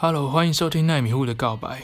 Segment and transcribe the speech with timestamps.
[0.00, 1.82] Hello，欢迎收听奈米户的告白。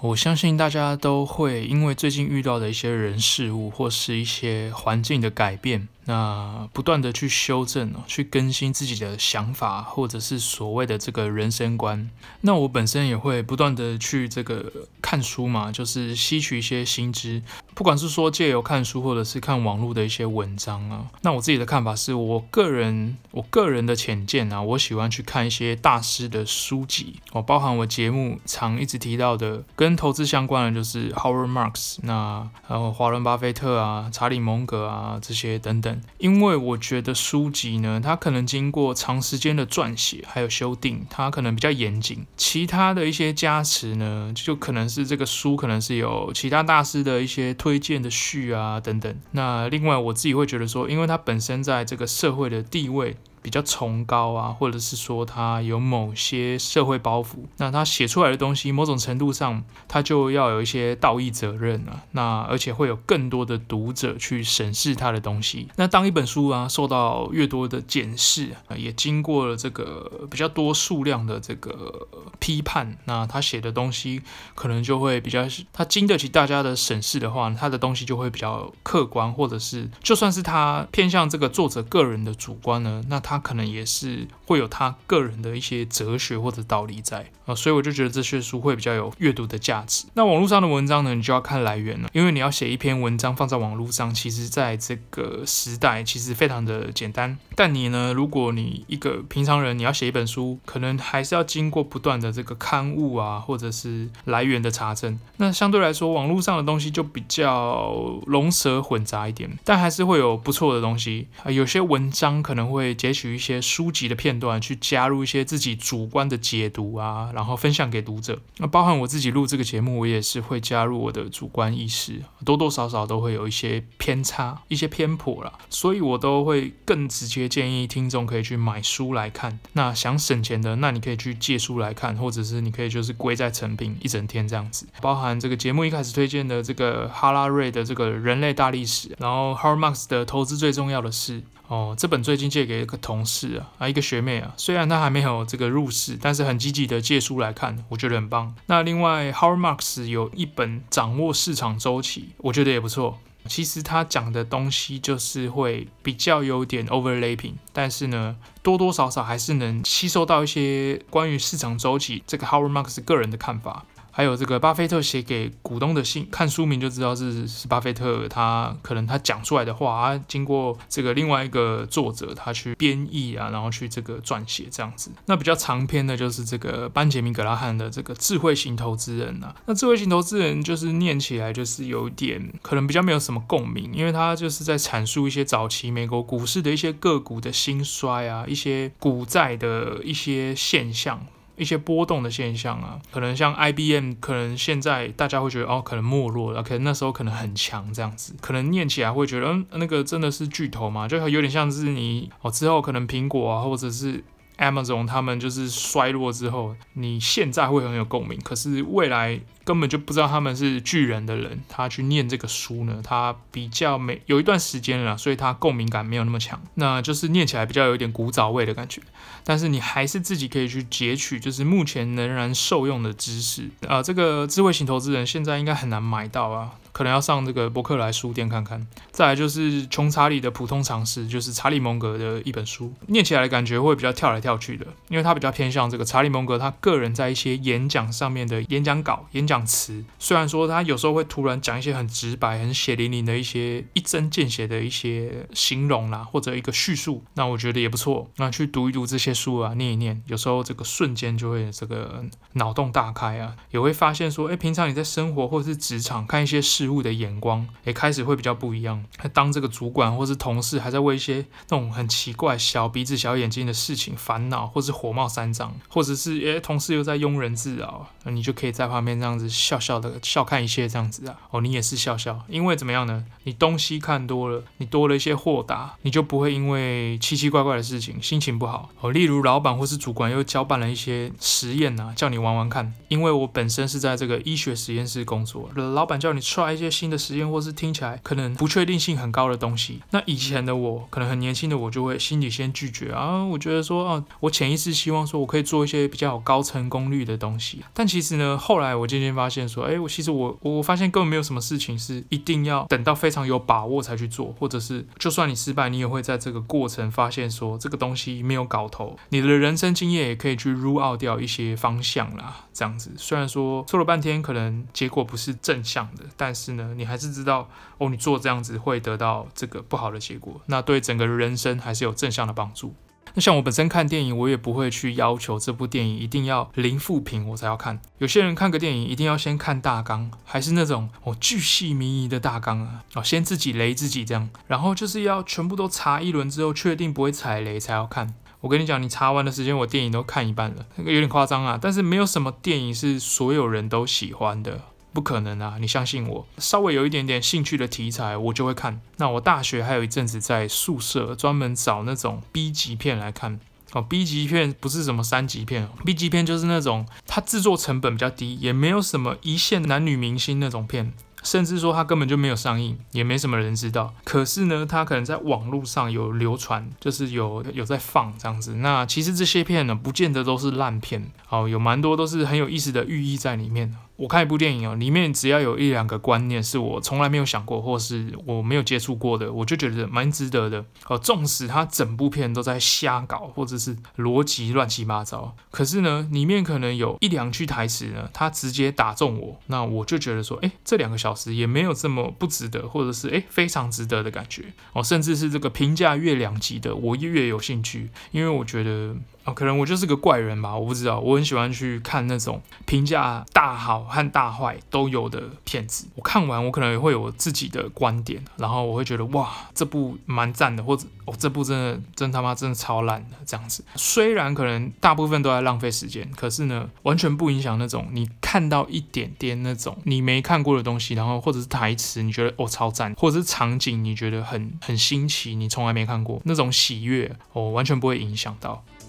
[0.00, 5.88] 我相信大家都会因为最近遇到的一些人事物，或是一些环境的改变。
[6.06, 12.10] 那不断的去修正哦，去更新自己的想法，或者是所谓的这个人生观。
[12.42, 14.70] 那我本身也会不断的去这个
[15.00, 17.42] 看书嘛，就是吸取一些新知，
[17.74, 21.06] 不管是说借由看书，或者是看网络的一些文章啊。
[21.22, 35.93] 那我自己的看法是我个人，我个人的浅见啊，我喜欢去看一些大师的书籍，哦，包含我节目常一直提到的跟投资相关的，就是 Howard Marks，那然后华伦巴菲特啊、查理蒙格啊这些等等。
[36.18, 42.26] 因为我觉得书籍呢，它可能经过长时间的撰写，还有修订，它可能比较严谨。
[42.36, 49.14] 其他的一些加持呢，就可能是这个书可能是有其他大师的一些推荐的序啊等等。
[49.32, 53.16] 那另外我自己会觉得说，因为它本身在这个社会的地位。
[53.44, 62.02] 比较崇高啊，或者是说他有某些社会包袱，那他写出来的东西，某种程度上他就要有一些道义责任啊。
[62.12, 65.68] 那而且会有更多的读者去审视他的东西。
[65.76, 74.22] 那当一本书啊受到越多的检视，也经过了这个比较多数量的这个批判，那他写的东西
[74.54, 83.33] 可能就会比较，他经得起大家的审视的话，他的东西就会比较客观，或者是就算是他偏向这个作者个人的主观呢，那他。
[83.34, 90.06] 他可能也是会有他个人的一些哲学或者道理在啊，所以我就觉得这些书会比较有阅读的价值。
[90.14, 97.36] 那网络上的文章呢，你就要看来源了，因为你要写一篇文章放在网络上，其实在这个时代其实非常的简单。
[97.56, 105.18] 但你呢，如果你一个平常人，你要写一本书，可能还是要经过不断的这个刊物啊，或者是来源的查证。
[105.38, 107.92] 那相对来说，网络上的东西就比较
[108.26, 111.50] 龙蛇混杂一点，但还是会有不错的东西啊。
[111.50, 113.23] 有些文章可能会截取。
[113.24, 118.38] 取一些书籍的片段，去加入一些自己主观的解读啊，然后分享给读者。
[118.58, 125.50] 那包含我自己录这个节目，我也是会加入我的主观意识，多多少少都会有一些偏差、一些偏颇啦。
[125.70, 129.58] 所以我都会更直接建议听众可以去买书来看。
[129.72, 134.86] 那想省钱的，那你可以去借书来看，或者是你可以就是归在成品一整天这样子。
[135.00, 141.42] 包含这个节目一开始推荐的这个哈拉瑞的这个人类大历史，然后 Howard Marks 的投资最重要的事。
[141.66, 148.54] 哦，这本最近借给一个同事啊，啊，一个学妹啊，虽然她还没有这个入市，但是很积极的借书来看，我觉得很棒。
[148.66, 153.18] 那另外，Howard Marks 有一本掌握市场周期，我觉得也不错。
[153.46, 163.84] 其实他讲的东西就是会比较有点 overlapping，但是呢，多多少少还是能吸收到一些关于市场周期这个 Howard Marks 个人的看法。
[164.16, 175.10] 还有这个巴菲特写给股东的信，看书名就知道是是巴菲特他可能他讲出来的话啊，经过这个另外一个作者他去编译啊，然后去这个撰写这样子。
[175.26, 179.52] 那比较长篇的就是这个班杰明格拉汉的这个智慧型投资人啊。
[179.66, 191.26] 那智慧型投资人就是念起来就是有点可能比较没有什么共鸣，因为他就是在阐述一些早期美国股市的一些个股的兴衰啊，一些股债的一些现象。
[191.56, 204.24] 一些波动的现象啊，可能像 IBM，可能现在大家会觉得哦，可能没落了，可能那时候可能很强这样子，可能念起来会觉得，嗯，那个真的是巨头嘛，就有点像是你哦之后可能苹果啊，或者是。
[204.56, 219.00] Amazon 他们就是衰落之后，你现在会很有共鸣，可是未来根本就不知道他们是巨人的人，他去念这个书呢，他比较没有一段时间了，所以他共鸣感没有那么强，那就是念起来比较有一点古早味的感觉。
[219.46, 226.72] 但是你还是自己可以去截取，就是目前仍然受用的知识啊，这个智慧型投资人现在应该很难买到啊。
[226.92, 228.86] 可能要上这个博客来书店看看。
[229.10, 240.02] 再来就是穷查理的普通常识，就是查理蒙格的一本书，念起来的感觉会比较跳来跳去的，因为他比较偏向这个查理蒙格他个人在一些演讲上面的演讲稿、演讲词。
[240.18, 248.30] 虽然说他有时候会突然讲一些很直白、很血淋淋的一些一针见血的一些形容啦，或者一个叙述，那我觉得也不错。
[248.36, 252.24] 那去读一读这些书啊，念一念，有时候这个瞬间就会这个
[252.54, 256.84] 脑洞大开啊，也会发现说，哎，平常你在生活或者是职场看一些事。
[256.94, 259.04] 物的眼光也开始会比较不一样。
[259.32, 271.36] 当这个主管或是同事还在为一些那种很奇怪、小鼻子小眼睛的事情烦恼，或是火冒三丈，或者是诶同事又在庸人自扰，你就可以在旁边这样子笑笑的笑看一切这样子啊。
[271.50, 273.24] 哦，你也是笑笑，因为怎么样呢？
[273.44, 278.90] 你东西看多了，你多了一些豁达，你就不会因为奇奇怪怪的事情心情不好。
[279.00, 282.92] 哦，例如老板或是主管又交办了一些实验啊，叫你玩玩看。
[283.08, 286.74] 因为我本身是在这个医学实验室工作，老板叫你 try。
[286.74, 290.00] 一些新的实验，或是听起来可能不确定性很高的东西。
[290.10, 293.44] 那以前的我，可能很年轻的我，就会心里先拒绝啊。
[293.44, 297.84] 我觉得说啊，我潜意识希望说我可以做一些比较有高成功率的东西。
[297.92, 309.18] 但其实呢，后来我渐渐发现说，哎，我其实我我发现根本没有什么事情是一定要等到非常有把握才去做，或者是就算你失败，你也会在这个过程发现说这个东西没有搞头。
[309.30, 313.10] 你的人生经验也可以去 rule out 掉一些方向啦，这样子。
[313.16, 322.94] 虽然说做了半天，可能结果不是正向的，但是呢，你还是知道哦，你做这样子会得到这个不好的结果，那对整个人生还是有正向的帮助。
[323.34, 328.00] 那像我本身看电影，我也不会去要求这部电影一定要零负评我才要看。
[328.18, 338.34] 有些人看个电影一定要先看大纲，还是那种哦巨细靡遗的大纲啊，哦先自己雷自己这样，然后就是要全部都查一轮之后，确定不会踩雷才要看。
[338.60, 341.78] 我跟你讲，你查完的时间，我电影都看一半了，那个有点夸张啊。
[341.78, 344.80] 但是没有什么电影是所有人都喜欢的，
[345.14, 345.76] 不可能啊！
[345.80, 349.00] 你相信我，稍微有一点点兴趣的题材，我就会看。
[349.18, 353.60] 那我大学还有一阵子在宿舍专门找那种 B 级片来看
[353.92, 354.02] 哦。
[354.02, 361.12] B 级片不是什么三级片哦，B 级片就是那种它制作成本比较低，也没有什么一线男女明星那种片。
[361.44, 364.14] 甚至说它根本就没有上映，也没什么人知道。
[364.24, 368.76] 可是呢，它可能在网络上有流传，就是有有在放这样子。
[368.76, 373.94] 那其实这些片呢，不见得都是烂片，哦，有蛮多都是很有意思的寓意在里面。
[374.16, 380.84] 我看一部电影哦，里面只要有一两个观念是我从来没有想过，或是我没有接触过的，我就觉得蛮值得的。
[381.08, 394.66] 哦，纵使它整部片都在瞎搞，或者是逻辑乱七八糟，可是呢，里面可能有一两句台词呢，它直接打中我，那我就觉得说，哎，这两个小时也没有这么不值得，或者是哎非常值得的感觉。
[394.92, 399.16] 哦，甚至是这个评价越两极的，我越有兴趣，因为我觉得。
[399.44, 401.20] 啊，可能我就是个怪人吧，我不知道。
[401.20, 406.06] 我很喜欢去看那种评价大好和大坏都有的片子。
[406.14, 413.84] 我看完，我可能也会有自己的观点，然后我会觉得哇，这部蛮赞的，或者哦，这部真的真他妈真的超烂的这样子。
[413.96, 428.82] 虽然可能大部分都在浪费时间，可是呢，完全不影响那种你看到一点点那种你没看过的东西，然后或者是台词你觉得哦超赞，或者是场景你觉得很很新奇，你从来没看过那种喜悦，哦，完全不会影响到。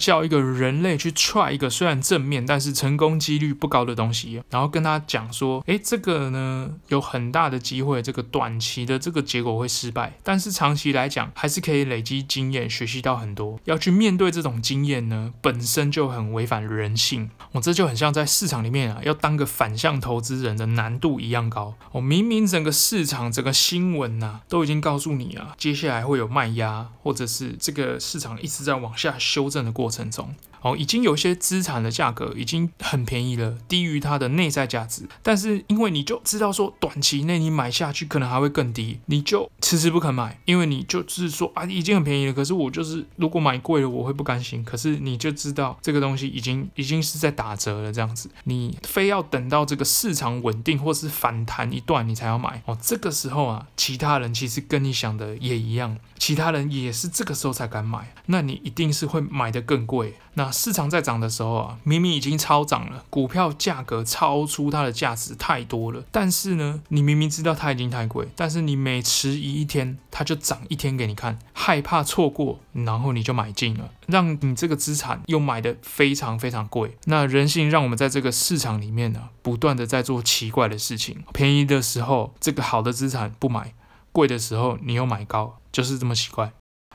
[0.00, 13.60] 叫一个人类去 try 一个虽然正面，但是成功几率不高的东西，然后跟他讲说，诶，这个呢有很大的机会，这个短期的这个结果会失败，但是长期来讲还是可以累积经验，学习到很多。
[13.64, 17.30] 要去面对这种经验呢，本身就很违反人性。
[17.52, 21.74] 我这就很像在市场里面啊，要当个反向投资人的难度一样高。
[21.92, 29.89] 我明明整个市场、整个新闻呐、都已经告诉你啊，接下来会有卖压，或者是这个市场一直在往下修正的过程。
[29.90, 35.08] 过程中，哦，已经有些资产的价格已经很便宜了，低于它的内在价值。
[35.22, 42.32] 但是因为你就知道说，短期内你买下去可能还会更低，你就迟迟不肯买，因为你就是说啊，已经很便宜了。
[42.32, 44.64] 可是我就是如果买贵了，我会不甘心。
[44.64, 52.62] 可是你就知道这个东西已经已经是在打折了，这样子，你非要等到这个市场稳定或是反弹一段，你才要买。
[52.66, 55.96] 哦，这个时候啊，其他人其实跟你想的也一样。
[56.18, 60.14] 其他人也是这个时候才敢买，那你一定是会买得更贵。
[60.34, 76.96] 那市场在涨的时候啊，明明已经超涨了，股票价格超出它的价值太多了，但是呢，你明明知道它已经太贵，但是你每迟疑一天，它就涨一天给你看，害怕错过，然后你就买进了，让你这个资产又买得非常非常贵。
[77.04, 83.74] 那人性让我们在这个市场里面呢，不断的在做奇怪的事情，便宜的时候这个好的资产不买，
[84.12, 85.56] 贵的时候你又买高。
[85.72, 86.52] 就是这么奇怪。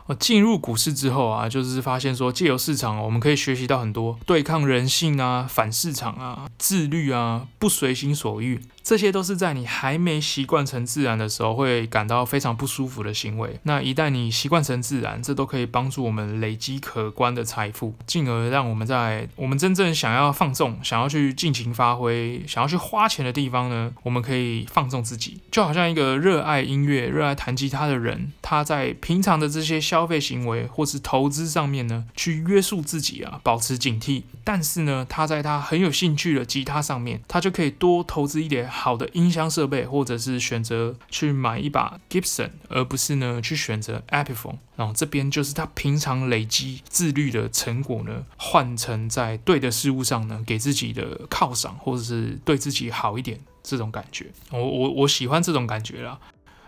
[0.08, 8.62] 我进入股市之后啊，就是发现说，借由市场，我们可以学习到很多对抗人性啊、反市场啊、自律啊、不随心所欲。
[8.86, 13.60] 这些都是在你还没习惯成自然的时候，会感到非常不舒服的行为。
[13.64, 25.42] 那一旦你习惯成自然，这都可以帮助我们累积可观的财富，进而让我们在我们真正想要放纵、想要去尽情发挥、想要去花钱的地方呢，我们可以放纵自己。
[25.50, 34.22] 就好像一个热爱音乐、热爱弹吉他的人，他在平常的这些消费行为或是投资上面呢，去约束自己啊，保持警惕。
[34.44, 38.70] 但是呢，他在他很有兴趣的吉他上面，他就可以多投资一点。
[38.76, 44.58] 好的音箱设备，或者是选择去买一把 Gibson，而不是呢去选择 Epiphone。
[44.76, 54.28] 然后这边就是他平常累积自律的成果呢，换成在对的事物上呢，给自己的犒赏，或者是对自己好一点这种感觉。
[54.52, 56.20] 我我我喜欢这种感觉啦。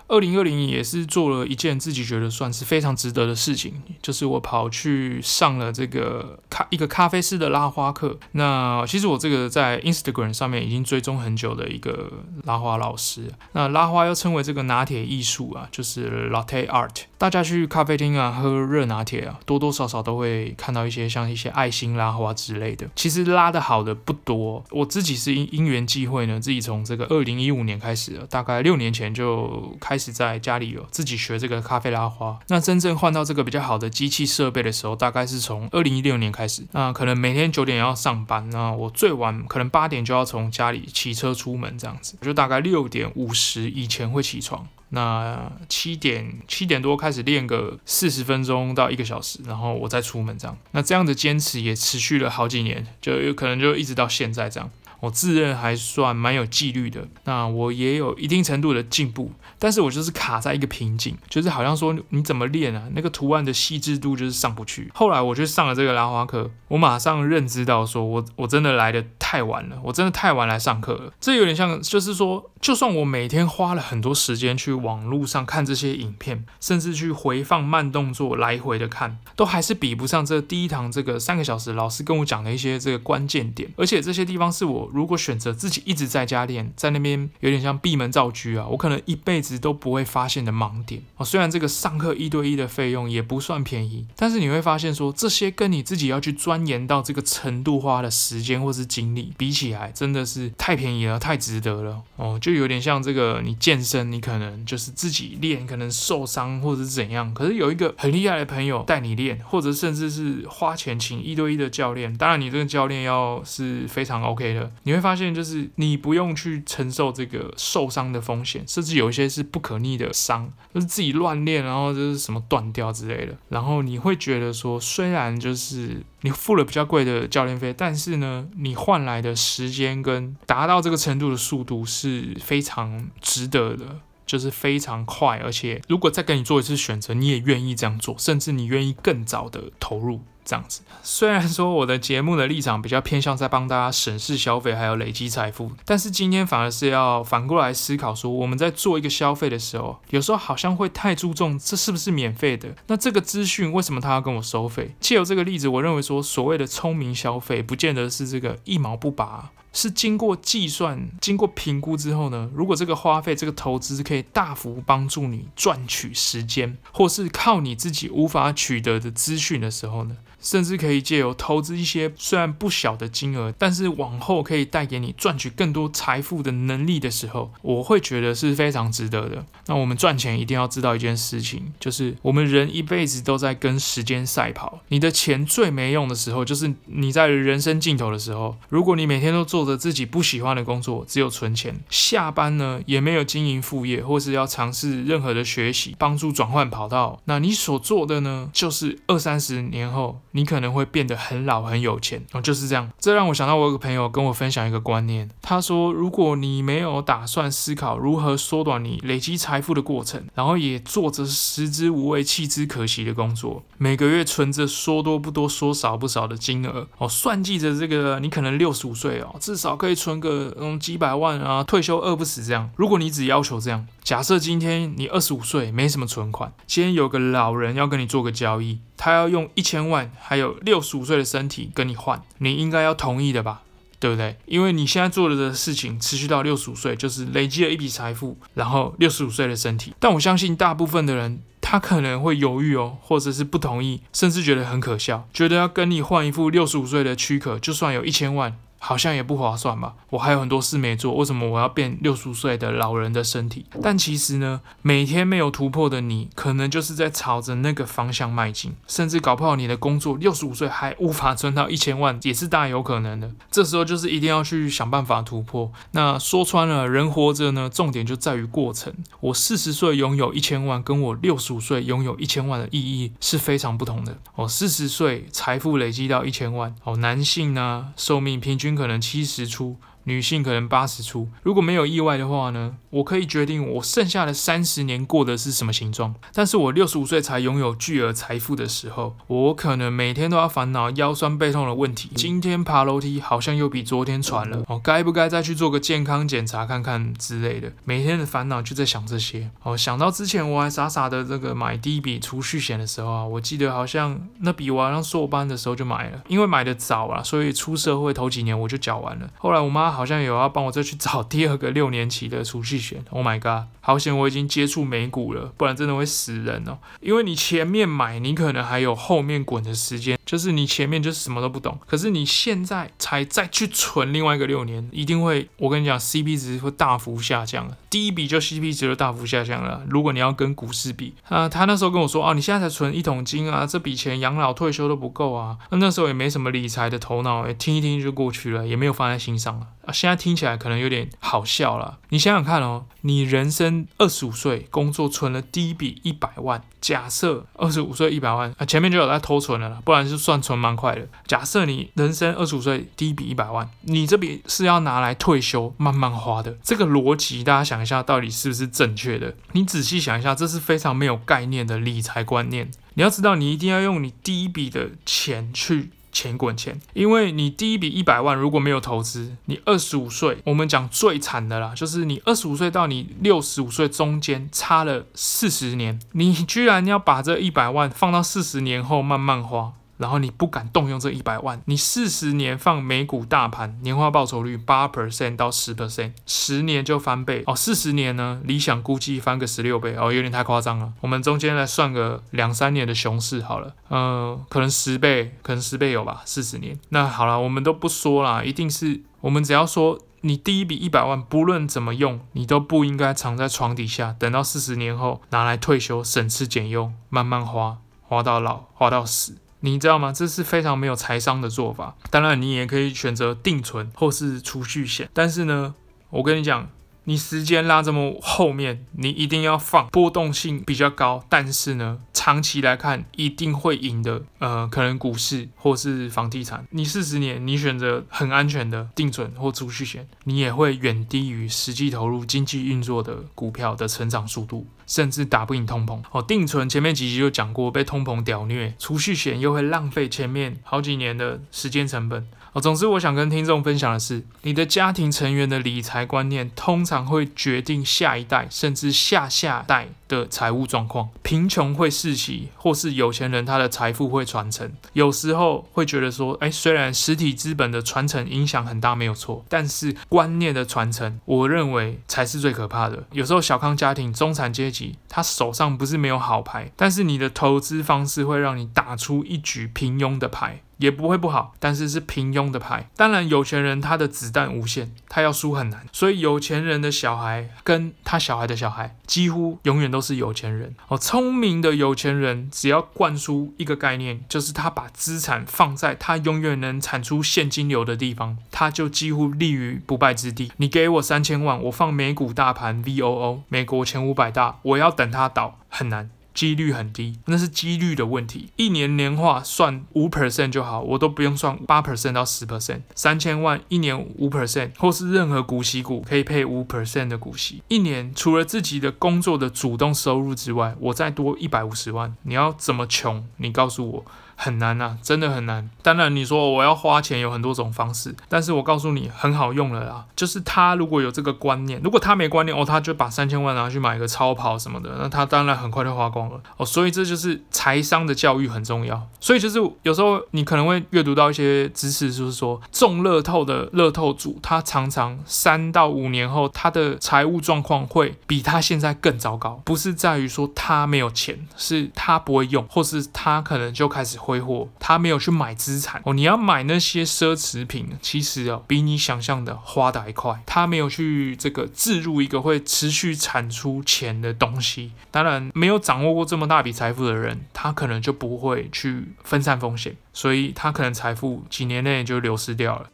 [0.08, 8.18] 二零二零也是做了一件自己觉得算是非常值得的事情，就是我跑去上了这个咖一个咖啡师的拉花课。
[8.32, 12.12] 那其实我这个在 Instagram 上面已经追踪很久的一个
[12.44, 13.32] 拉花老师。
[13.52, 17.04] 那拉花又称为这个拿铁艺术啊，就是 Latte Art。
[17.18, 22.88] 大家去咖啡厅啊喝热拿铁啊，多多少少都会看到一些像一些爱心拉花之类的。
[22.96, 32.38] 其实拉得好的不多，我自己是因因缘际会呢，自己从这个二零一五年开始，大概六年前就开始在家里有自己学这个咖啡拉花。
[32.48, 36.64] 那真正换到这个比较好的机器设备的时候，大概是从二零一六年开始。
[36.72, 44.68] 那可能每天九点要上班，那我最晚可能八点就要从家里骑车出门这样子，就大概六点五十以前会起床。
[44.90, 50.58] 那七点七点多开始练个四十分钟到一个小时，然后我再出门这样。
[50.72, 54.70] 那这样的坚持也持续了好几年，就有可能就一直到现在这样。
[55.00, 64.92] 我自认还算蛮有纪律的，那我也有一定程度的进步，但是我就是卡在一个瓶颈，就是好像说你怎么练啊，那个图案的细致度就是上不去。
[64.94, 71.14] 后来我就上了这个拉花课，我马上认知到说我我真的来的太晚了，我真的太晚来上课了。
[71.20, 84.90] 这有点像，就是说，就算我每天花了很多时间去网络上看这些影片，甚至去回放慢动作来回的看，都还是比不上这第一堂这个三个小时老师跟我讲的一些这个关键点，而且这些地方是我。
[84.94, 91.24] 如果选择自己一直在家练，在那边有点像闭门造车啊，我可能一辈子都不会发现的盲点哦。
[91.24, 102.40] 虽然这个上课一对一的费用也不算便宜，但是你会发现说，这些跟你自己要去钻研到这个程度花的时间或是精力比起来，真的是太便宜了，太值得了哦。
[102.42, 114.72] 就有点像这个你健身，你可能就是自己练，可能受伤或者是怎样，可是有一个很厉害的朋友带你练，或者甚至是花钱请一对一的教练，当然你这个教练要是非常 OK 的。
[114.84, 123.38] 你会发现，就是你不用去承受这个受伤的风险，甚至有一些是不可逆的伤，就是自己乱练，然后就是什么断掉之类的。
[123.50, 135.38] 然后你会觉得说，虽然就是你付了比较贵的教练费，但是呢，你换来的时间跟达到这个程度的速度是非常值得的，就是非常快。
[135.38, 140.22] 而且如果再给你做一次选择，你也愿意这样做，甚至你愿意更早的投入。
[140.48, 154.96] 这样子，虽然说我的节目的立场比较偏向在帮大家审视消费，还有累积财富，但是今天反而是要反过来思考说，我们在做一个消费的时候，有时候好像会太注重这是不是免费的，那这个资讯为什么他要跟我收费？
[155.02, 179.46] 借由这个例子，我认为说，所谓的聪明消费，不见得是这个一毛不拔，是经过计算、经过评估之后呢，如果这个花费、这个投资可以大幅帮助你赚取时间，或是靠你自己无法取得的资讯的时候呢，甚至可以借由投资一些虽然不小的金额，但是往后可以带给你赚取更多财富的能力的时候，我会觉得是非常值得的。
[179.68, 184.80] 那我们赚钱一定要知道一件事情，就是我们人一辈子都在跟时间赛跑。
[184.88, 188.58] 你的钱最没用的时候，就是你在人生尽头的时候。
[188.70, 200.20] 如果你每天都做着自己不喜欢的工作，只有存钱，下班呢也没有经营副业，或是要尝试任何的学习，帮助转换跑道，那你所做的呢，就是二三十年后。
[200.38, 202.88] 你可能会变得很老很有钱哦，就是这样。
[203.00, 222.70] 这让我想到我有个朋友跟我分享一个观念，他说：如果你没有打算思考如何缩短你累积财富的过程，然后也做着食之无味弃之可惜的工作，每个月存着说多不多说少不少的金额哦，算计着这个你可能六十五岁哦，至少可以存个嗯几百万啊，退休饿不死这样。
[222.76, 228.80] 如果你只要求这样，假设今天你二十五岁没什么存款，今天有个老人要跟你做个交易。
[228.98, 233.62] 他要用一千万，还有六十五岁的身体跟你换，你应该要同意的吧？
[234.02, 234.36] 对不对？
[234.48, 239.94] 因为你现在做的的事情持续到六十五岁，就是累积了一笔财富，然后六十五岁的身体。
[239.98, 248.58] 但我相信大部分的人，他可能会犹豫哦，或者是不同意，甚至觉得很可笑，觉得要跟你换一副六十五岁的躯壳，就算有一千万。
[248.80, 249.96] 好像也不划算吧？
[250.12, 253.66] 我还有很多事没做，为什么我要变六十岁的老人的身体？
[253.82, 263.32] 但其实呢，每天没有突破的你，可能就是在朝着那个方向迈进，甚至搞不好你的工作六十五岁还无法存到一千万，也是大有可能的。
[263.50, 265.72] 这时候就是一定要去想办法突破。
[265.92, 268.94] 那说穿了，人活着呢，重点就在于过程。
[269.20, 274.18] 我四十岁拥有一千万，跟我六十五岁拥有一千万的意义是非常不同的。
[274.36, 278.67] 哦，四十岁财富累积到一千万，哦，男性呢，寿命平均。
[278.68, 281.30] 均可能七十出，女性可能八十出。
[281.42, 286.16] 如果没有意外的话呢，我可以决定我剩下的三十年过的是什么形状。
[286.34, 292.10] 但是我六十五岁才拥有巨额财富的时候，我可能每天都要烦恼腰酸背痛的问题。
[292.16, 297.72] 今天爬楼梯好像又比昨天喘了，哦，该不该再去做个健康检查看看之类的？
[297.84, 299.50] 每天的烦恼就在想这些。
[299.64, 309.30] 哦，想到之前我还傻傻的这个买第一笔储蓄险的时候啊，我记得好像那笔我好像硕班的时候就买了，因为买的早啊，所以出社会头几年我就缴完了。
[309.38, 313.04] 后来我妈好像有要帮我再去找第二个六年期的储蓄险。
[313.10, 316.78] Oh my god，好险我已经接触美股了，不然真的会死人哦。
[317.02, 327.68] 因为你前面买，你可能还有后面滚的时间，就是你前面就是什么都不懂，可是你现在才再去存另外一个六年，一定会，我跟你讲，CP 值会大幅下降。
[327.90, 329.84] 第一笔就 CP 值就大幅下降了。
[329.90, 335.58] 如果你要跟股市比啊，他那时候跟我说啊，你现在才存一桶金啊，这笔钱养老退休都不够啊。
[335.72, 339.68] 那那时候也没什么理财的头脑，也听一听就过去了，也没有放在心上了。
[339.86, 342.00] 啊，现在听起来可能有点好笑了。
[342.10, 351.06] 你想想看哦，你人生二十五岁工作存了第一笔一百万，假设二十五岁一百万啊，前面就有在偷存了啦，不然是算存蛮快的。
[351.26, 359.36] 假设你人生二十五岁第一笔一百万，你这笔是要拿来退休慢慢花的，这个逻辑大家想一下，到底是不是正确的？
[359.52, 362.72] 你仔细想一下，这是非常没有概念的理财观念。
[362.94, 365.92] 你要知道，你一定要用你第一笔的钱去。
[366.18, 379.74] 钱滚钱，因为你第一笔一百万如果没有投资，你二十五岁，我们讲最惨的啦，就是你二十五岁到你六十五岁中间差了四十年，你居然要把这一百万放到四十年后慢慢花。
[379.98, 387.56] 然后你不敢动用这一百万，你四十年放美股大盘，年化报酬率八 percent 到十 percent，十年就翻倍哦。
[387.56, 390.94] 四十年呢，理想估计翻个十六倍哦，有点太夸张了。
[391.02, 396.80] 我们中间来算个两三年的熊市好了，嗯、呃，可能十倍，可能十倍有吧，四十年。
[396.90, 409.38] 那好了，我们都不说啦，一定是我们只要说你第一笔一百万，不论怎么用，你都不应该藏在床底下，等到四十年后拿来退休，省吃俭用，慢慢花，花到老，花到死。
[409.62, 410.12] 你知道吗？
[410.12, 411.96] 这是非常没有财商的做法。
[412.12, 415.10] 当然，你也可以选择定存或是储蓄险。
[415.14, 415.74] 但是呢，
[416.10, 416.70] 我跟你讲，
[417.10, 424.24] 你时间拉这么后面，你一定要放波动性比较高，但是呢，长期来看一定会赢的。
[424.40, 426.68] 呃，可能股市或是房地产。
[426.72, 434.68] 你四十年，你选择很安全的定存或储蓄险，你也会远低于实际投入经济运作的股票的成长速度。
[434.86, 442.26] 甚至打不赢通膨哦，定存前面几集就讲过被通膨屌虐，储蓄险又会浪费前面好几年的时间成本
[442.58, 442.62] 哦。
[442.62, 451.10] 总之，我想跟听众分享的是，你的家庭成员的理财观念通常会决定下一代甚至下下代的财务状况。
[451.22, 454.72] 贫穷会世袭，或是有钱人他的财富会传承。
[454.94, 463.04] 有时候会觉得说，哎，虽然实体资本的传承影响很大没有错，但是观念的传承，我认为才是最可怕的。
[463.12, 464.98] 有时候小康家庭、中产阶级。
[465.10, 470.62] 他手上不是没有好牌，但是你的投资方式会让你打出一局平庸的牌。
[470.78, 472.90] 也不会不好，但是是平庸的牌。
[472.96, 475.86] 当然，有钱人他的子弹无限，他要输很难。
[475.92, 480.76] 所以，有钱人的小孩跟他小孩的小孩，几乎永远都是有钱人。
[480.88, 490.52] 哦，聪明的有钱人只要灌输一个概念，就是他把资产放在他永远能产出现金流的地方，他就几乎立于不败之地。
[490.58, 496.10] 你给我三千万，我放美股大盘 VOO，美国前五百大，我要等它倒，很难。
[496.38, 498.52] 几率很低，那是几率的问题。
[498.58, 502.82] 一年年化算五 percent 就好，我都不用算八 percent 到十 percent。
[502.94, 507.64] 三千万一年五 percent，或是任何股息股可以配五 percent 的股息。
[507.70, 513.26] 一年除了自己的工作的主动收入之外，我再多一百五十万，你要怎么穷？
[513.38, 514.06] 你告诉我。
[514.40, 515.68] 很难呐，真的很难。
[515.82, 520.06] 当然，你说我要花钱有很多种方式，但是我告诉你，很好用了啦。
[520.16, 526.66] 就是他如果有这个观念，如果他没观念哦，他就把三千万拿去买一个超跑什么的，那他当然很快就花光了哦。
[526.66, 529.10] 所以这就是财商的教育很重要。
[529.20, 539.60] 所以就是有时候你可能会阅读到一些知识，就是说中乐透的乐透主，他常常三到五年后他的财务状况会比他现在更糟糕。
[539.66, 544.20] 不是在于说他没有钱，是他不会用，或是他可能就开始。
[544.28, 546.14] 挥霍，他没有去买资产哦。
[546.14, 550.44] 你要买那些奢侈品，其实哦，比你想象的花的还快。
[550.46, 554.92] 他没有去这个置入一个会持续产出钱的东西。
[555.10, 562.90] 当然，没有掌握过这么大笔财富的人，他可能就不会去分散风险，所以他可能财富几年内就流失掉了。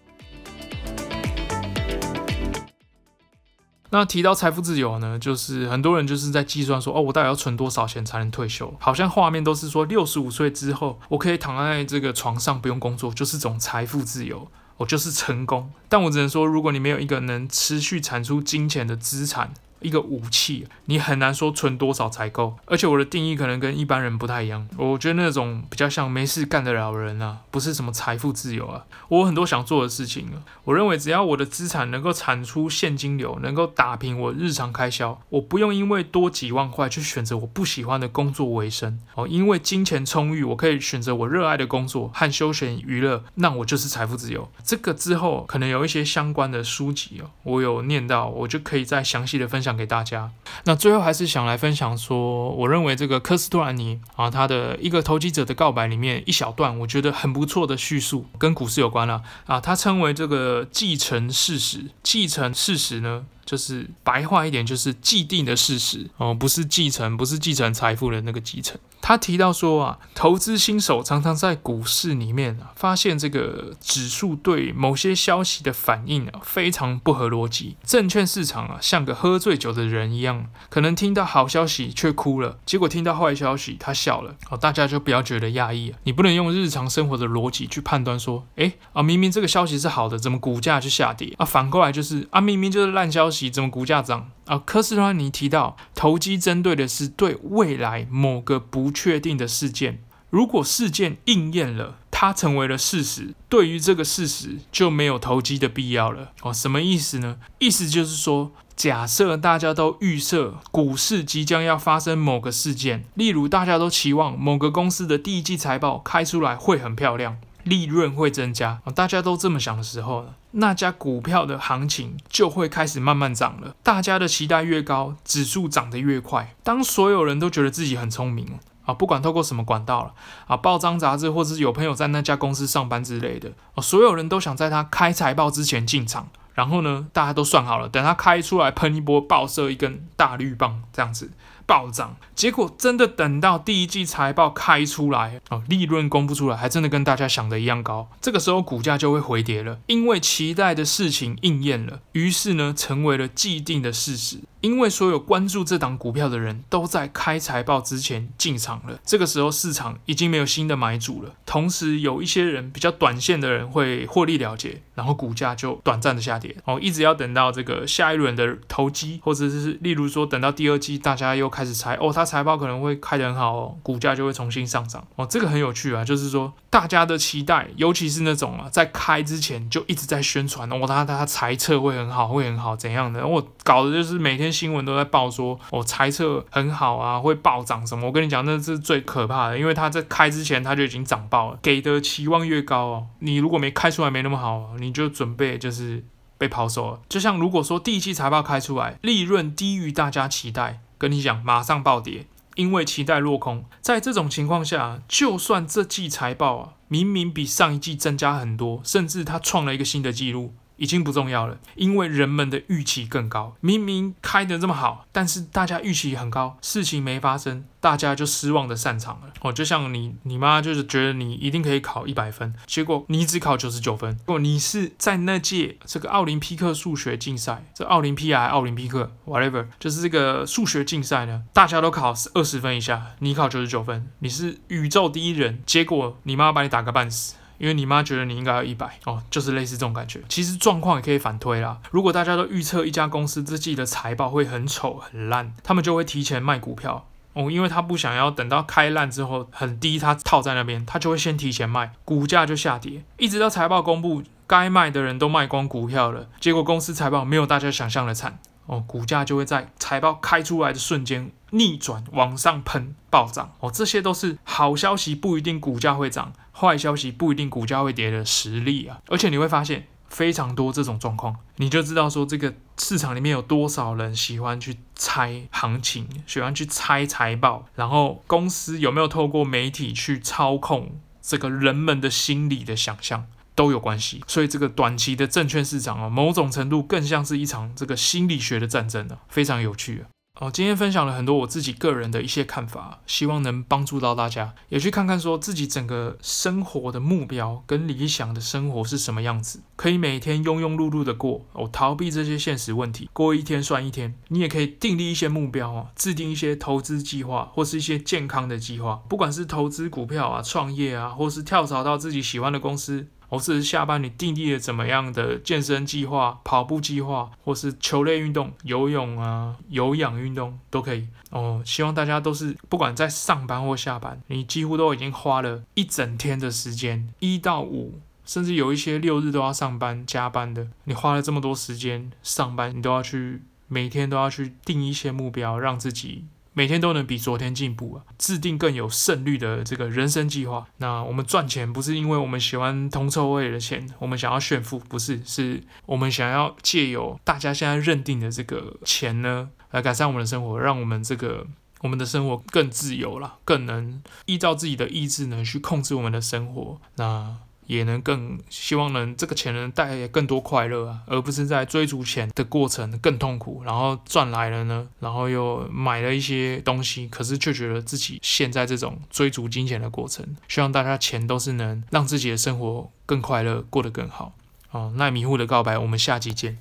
[3.99, 8.73] 那提到财富自由呢，就是很多人就是在计算说，哦，我到底要存多少钱才能退休？
[8.79, 15.71] 好像画面都是说，六十五岁之后，我可以躺在这个床上不用工作，就是种财富自由，我就是成功。
[15.87, 22.55] 但我只能说，如果你没有一个能持续产出金钱的资产，一个武器，你很难说存多少才够。
[22.65, 28.85] 而且我的定义可能跟一般人不太一样，我觉得那种比较像没事干的老人啊，不是什么财富自由啊。
[29.09, 44.49] 我有很多想做的事情啊，我认为只要我的资产能够产出现金流，能够打平我日常开销，我不用因为多几万块去选择我不喜欢的工作为生哦，因为金钱充裕，我可以选择我热爱的工作和休闲娱乐，那我就是财富自由。
[44.63, 50.31] 这个之后可能有一些相关的书籍哦，我有念到，我就可以再详细的分享给大家。
[50.65, 68.79] 那最后还是想来分享说，我认为这个科斯托兰尼啊，他的一个投机者的告白里面一小段，我觉得很不错的叙述，跟股市有关了啊，他称为这个继承事实，继承事实呢，就是白话一点，就是既定的事实哦，不是继承，不是继承财富的那个继承。
[69.01, 77.75] 他提到说啊，投资新手常常在股市里面啊，发现这个指数对某些消息的反应啊，非常不合逻辑。
[77.83, 84.35] 证券市场啊，像个喝醉酒的人一样，可能听到好消息却哭了，结果听到坏消息他笑了。
[84.49, 91.45] 哦，大家就不要觉得讶异啊，你不能用日常生活的逻辑去判断说，诶啊，明明这个消息是好的，怎么股价就下跌啊？
[91.45, 94.31] 反过来就是啊，明明就是烂消息，怎么股价涨？
[94.45, 106.31] 啊，科斯托兰尼提到，投机针对的是对未来某个不确定的事件，如果事件应验了，它成为了事实，对于这个事实就没有投机的必要了。
[106.41, 107.37] 哦，什么意思呢？
[107.59, 117.37] 意思就是说，假设大家都预设股市即将要发生某个事件，例如大家都期望某个公司的第一季财报开出来会很漂亮。
[117.63, 123.75] 利润会增加，大家都这么想的时候呢，那家股票的行情就会开始慢慢涨了。
[123.83, 126.55] 大家的期待越高，指数涨得越快。
[126.63, 130.13] 当所有人都觉得自己很聪明啊，不管透过什么管道了
[130.47, 136.27] 啊，报章杂志，或是有朋友在那家公司上班之类的啊，所有人都想在他开财报之前进场。
[136.53, 141.31] 然后呢，大家都算好了，等他开出来喷一波，爆射一根大绿棒，这样子。
[141.73, 148.07] 暴涨，结果真的等到第一季财报开出来哦，利润公布出来，还真的跟大家想的一样高。
[148.21, 154.41] 这个时候股价就会回跌了，因为期待的事情应验了，于是呢，成为了既定的事实。
[154.63, 161.33] 因为所有关注这档股票的人都在开财报之前进场了，这个时候市场已经没有新的买主了。
[161.45, 166.55] 同时，有一些人比较短线的人会获利了结，然后股价就短暂的下跌。
[166.63, 175.05] 哦，一直要等到这个下一轮的投机，或者是例如说等到第二季，大家又开始猜哦，它财报可能会开得很好哦，股价就会重新上涨。
[175.17, 184.52] 哦，这个很有趣啊，就是说大家的期待，尤其是那种啊，在开之前就一直在宣传哦，他他财测会很好，会很好怎样的，我搞的就是每天。
[184.53, 188.05] 新闻都在报说，我猜测很好啊，会暴涨什么？
[188.07, 191.59] 我跟你讲，那是最可怕的，因为他在开之前他就已经涨爆了。
[191.63, 196.05] 给的期望越高哦，你如果没开出来没那么好，你就准备就是
[196.37, 196.99] 被抛售了。
[197.09, 203.65] 就像如果说第一期财报开出来，利润低于大家期待，跟你讲马上暴跌，因为期待落空。
[203.81, 210.53] 在这种情况下，就算这季财报啊明明比上一季增加很多，甚至它创了一个新的纪录。
[210.77, 213.55] 已经不重要了，因为人们的预期更高。
[213.61, 219.33] 明明开得这么好，但是大家预期很高，事情没发生，大家就失望的散场了。
[219.41, 224.11] 哦，就像你，你妈就是觉得你一定可以考一百分，结果你只考九十九分。
[224.25, 237.35] 如果你是在那届这个奥林匹克数学竞赛，这奥林匹亚、奥林匹克，whatever，就是这个数学竞赛呢，大家都考二十分以下，你考九十九分，你是宇宙第一人，结果你妈把你打个半死。
[237.63, 240.19] 因为你妈觉得你应该要一百哦，就是类似这种感觉。
[240.27, 241.79] 其实状况也可以反推啦。
[241.91, 266.33] 如果大家都预测一家公司这季的财报会很丑很烂，他们就会提前卖股票哦，因为他不想要等到开烂之后很低，他套在那边，他就会先提前卖，股价就下跌，一直到财报公布，该卖的人都卖光股票了，结果公司财报没有大家想象的惨哦，股价就会在财报开出来的瞬间逆转往上喷暴涨哦，这些都是好消息，不一定股价会涨。
[266.55, 284.23] 坏消息不一定股价会跌的实力啊，而且你会发现非常多这种状况，你就知道说这个市场里面有多少人喜欢去猜行情，喜欢去猜财报，然后公司有没有透过媒体去操控这个人们的心理的想象都有关系。
[284.27, 290.05] 所以这个短期的证券市场啊，某种程度更像是一场这个心理学的战争啊，非常有趣。
[290.43, 304.13] 哦，今天分享了很多我自己个人的一些看法，希望能帮助到大家，也去看看说自己整个生活的目标跟理想的生活是什么样子，可以每天庸庸碌碌的过，哦，逃避这些现实问题，过一天算一天。
[304.27, 313.07] 你也可以订立一些目标啊，制定一些投资计划或是一些健康的计划，不管是投资股票啊、创业啊，或是跳槽到自己喜欢的公司。
[313.33, 321.63] 或是下班你订立了怎么样的健身计划、跑步计划，或是球类运动、游泳啊、有氧运动都可以哦。
[321.65, 336.25] 希望大家都是不管在上班或下班，你几乎都已经花了一整天的时间，一到五，甚至有一些六日都要上班加班的，你花了这么多时间上班，你都要去每天都要去定一些目标，让自己。
[336.53, 338.03] 每天都能比昨天进步啊！
[338.17, 340.65] 制定更有胜率的这个人生计划。
[340.77, 351.47] 那我们赚钱不是因为我们喜欢铜臭味的钱，我们想要炫富，不是，是我们想要借由大家现在认定的这个钱呢，来改善我们的生活，让我们这个
[351.81, 356.79] 我们的生活更自由了，更能依照自己的意志呢去控制我们的生活。
[356.95, 357.37] 那。
[357.73, 370.25] 也能更希望能这个钱能带来更多快乐啊，而不是在追逐钱的过程更痛苦，然后赚来了呢，然后又买了一些东西，可是却觉得自己陷在这种追逐金钱的过程。
[370.47, 374.33] 希望大家钱都是能让自己的生活更快乐，过得更好。
[374.71, 376.57] 哦，那迷糊的告白，我们下期见。